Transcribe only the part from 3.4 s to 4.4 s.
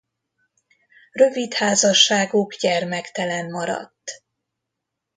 maradt.